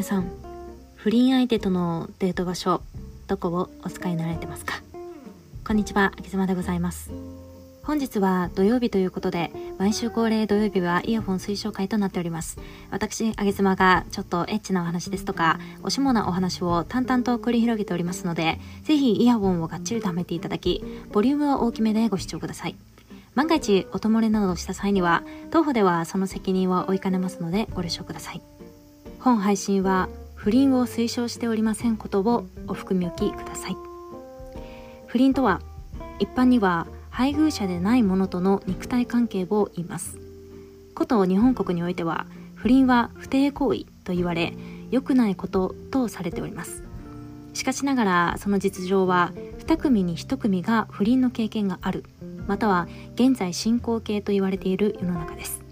[0.00, 0.30] 皆さん
[0.94, 2.80] 不倫相手とのデート場所
[3.26, 4.80] どこをお使いになられてますか？
[5.62, 7.12] こんにちはあきずまでございます。
[7.82, 12.58] 本日は土曜日ということで毎週恒例土曜日はイヤホン推奨会となっております。
[12.90, 20.82] 私あげずまがちょっとエッチなお話ですとかおしもなお話を淡々と繰り広げておりますのでぜひイヤホンをがっちりとはめていただき
[21.12, 22.76] ボリュームは大きめでご視聴ください。
[23.34, 28.40] 万が一おともれなどした際には当方ではその責任は負いかねますのでご了承ください。
[29.20, 33.76] 本配信は不倫を推奨しておりませんことをお含みおきください。
[35.08, 35.60] 不倫とは
[36.18, 40.18] 一般には配偶者でない者との肉体関係を言います。
[40.94, 44.54] こと日本国においては不倫は不貞行為と言われ
[44.90, 46.82] 良くないこととされております。
[47.52, 49.32] しかしながらその実情は
[49.66, 52.04] 2組に1組が不倫の経験がある。
[52.46, 55.62] または現在進行形と言われている世の中です。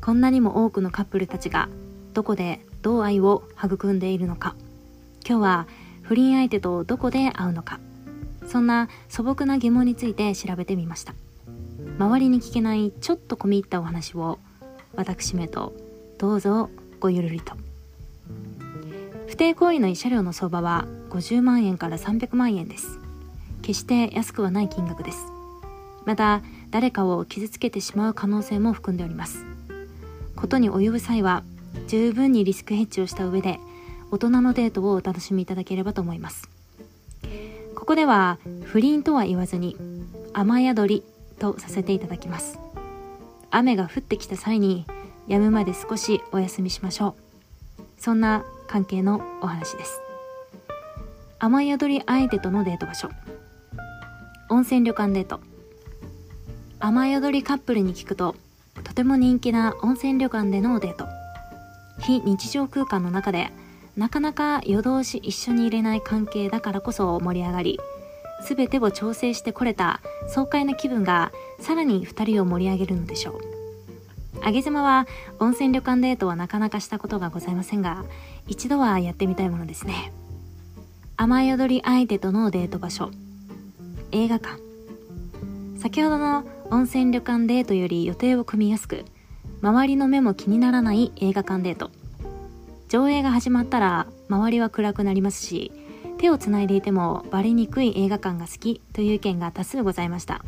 [0.00, 1.68] こんなにも多くのカップルたちが
[2.14, 4.54] どこでどう愛を育んでいるのか。
[5.26, 5.66] 今日は
[6.02, 7.80] 不倫相手とどこで会うのか。
[8.46, 11.14] そんな素朴な疑問について調べてみました。
[11.98, 14.38] 周りに聞けないちょっと込み入ったお話を
[14.96, 15.74] 私めと
[16.18, 17.54] どうぞごゆるりと。
[19.26, 22.98] 不貞行為の慰謝料の相場は50万円から300万円です。
[23.62, 25.18] 決して安くはない金額です。
[26.06, 29.44] また誰かを傷つけてしまう可能性も含んでおります。
[30.34, 31.44] ことに及ぶ際は
[31.86, 33.58] 十分にリスクヘッジをした上で
[34.10, 36.48] 大人のデートをお楽しみいただければと思います。
[37.74, 39.76] ここでは不倫とは言わずに
[40.32, 41.04] 雨宿り
[41.38, 42.58] とさせていただきます。
[43.50, 44.86] 雨が降ってきた際に
[45.28, 47.16] 止むまで少しお休みしましょ
[47.78, 47.82] う。
[47.98, 50.00] そんな関係のお話です。
[51.38, 53.08] 雨宿り相手とのデート場所。
[54.48, 55.40] 温泉旅館デート。
[56.78, 58.36] 雨宿りカップルに聞くと
[58.84, 61.19] とても人気な温泉旅館でのデート。
[62.00, 63.50] 非日常空間の中で
[63.96, 67.80] なかなか夜通し一緒にいれない関係だからこそ盛り上がり
[68.42, 73.40] 全てを調整してこれた爽快な気分がさらに2人を盛り上げるのでしょう。
[74.42, 75.06] あげ妻は
[75.38, 78.04] 温泉旅館デートはなかなかしたことがございませんが
[78.48, 80.12] 一度はやってみたいものですね。
[81.18, 83.10] 雨宿り相手とのデート場所。
[84.12, 84.58] 映画館。
[85.78, 89.04] 先ほどの温泉旅館デートより予定を組みやすく
[89.60, 91.90] 周りの目も気にならない映画館デート。
[92.90, 95.70] 上映が始まったら周りは暗くなりますし
[96.18, 100.44] 手をつないでいてもバレにくい映画館が好きという意見が多数ございました。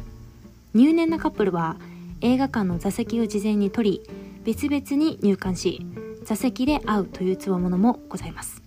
[0.75, 1.77] 入念なカップルは
[2.21, 4.11] 映画館の座席を事前に取り
[4.43, 5.87] 別々に入館し
[6.25, 8.61] 座席で会うという強者もございます。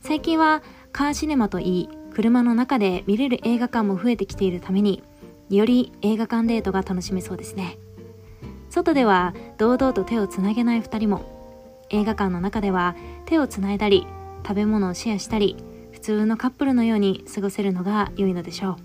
[0.00, 0.62] 最近は
[0.92, 5.02] カーシネマといい車の中で見れる映画館も増えてきているために
[5.50, 7.78] より映画館デートが楽しめそうですね。
[8.70, 11.31] 外では堂々と手をつなげない2人も
[11.92, 14.06] 映画館の中では手をつないだり
[14.42, 15.56] 食べ物をシェアしたり
[15.92, 18.76] 普通のカップルのように過ごせるのが良いのでしょう。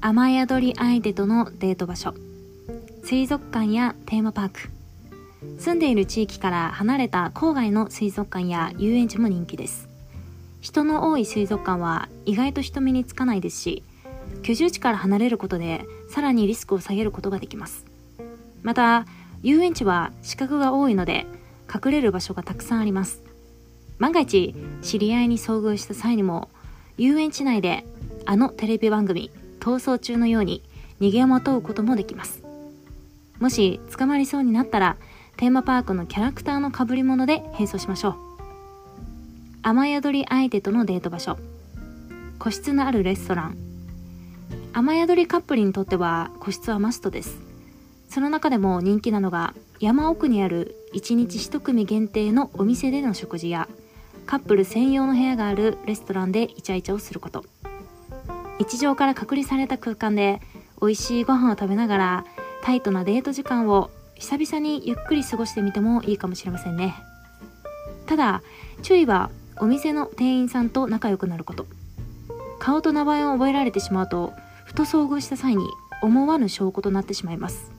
[0.00, 2.14] 雨宿り相手とのデート場所
[3.04, 4.70] 水族館やテーマパーク。
[5.58, 9.88] 住んでいる地域から離れた郊外の水族館や遊園地も人気です。
[10.60, 13.84] 人の多い水族館は意外と人目につかないですし
[14.42, 17.84] 居住地から離れることでさらにリスクを下げることができます。
[18.62, 19.06] また
[19.42, 21.26] 遊園地は資格が多いので
[21.72, 23.22] 隠れる場所がたくさんあります。
[23.98, 26.50] 万が一知り合いに遭遇した際にも
[26.98, 27.86] 遊園地内で
[28.24, 30.62] あのテレビ番組「逃走中」のように
[31.00, 32.42] 逃げまとうこともできます。
[33.38, 34.96] もし捕まりそうになったら
[35.36, 38.14] テーマパークのキャラクターの被り物で変装しましょう。
[39.62, 41.36] 雨宿り相手とのデート場所。
[42.38, 43.56] 個室のあるレストラン。
[44.72, 47.45] 雨宿りカップルにとっては個室はマストです。
[48.16, 53.68] その中でも人気なのが山奥にある1日1組限定のお店での食事や
[54.24, 57.44] カップル専用の部屋があるレストランでイチャイチャをすること。
[58.58, 60.40] 日常から隔離された空間で
[60.80, 62.24] 美味しいご飯を食べながら
[62.62, 66.94] タイトなデート時間を久々にゆっくり過ごしてみてもいいかもしれませんね。
[68.06, 68.42] ただ
[68.80, 69.30] 注意は
[69.60, 71.66] お店の店員さんと仲良くなること。
[72.60, 74.32] 顔と名前を覚えられてしまうと
[74.64, 75.68] ふと遭遇した際に
[76.00, 77.75] 思わぬ証拠となってしまいます。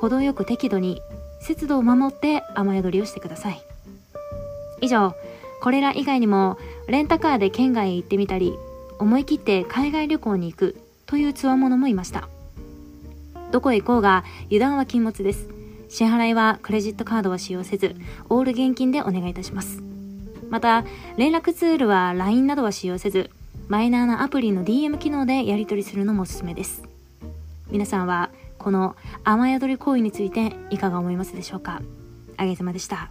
[0.00, 1.02] 程よく適度に
[1.40, 3.62] 節度を守って雨宿りをしてください。
[4.80, 5.14] 以上
[5.60, 6.58] これら以外にも
[6.88, 8.54] レンタカーで県外へ行ってみたり
[8.98, 10.76] 思い切って海外旅行に行く
[11.06, 12.28] という強者もいました。
[13.50, 15.48] どこへ行こうが油断は禁物です。
[15.88, 17.96] 支払いはクレジットカードは使用せず
[18.28, 19.82] オール現金でお願いいたします。
[20.48, 20.84] また
[21.16, 23.30] 連絡ツールは LINE などは使用せず
[23.68, 26.82] マイナーなアプリの DM 機能でやり取りするのもおすすめです。
[27.70, 28.30] 皆さんは
[28.60, 31.80] この雨宿り行為についていかが思いますでしょうか。
[32.36, 33.10] あげ様でした。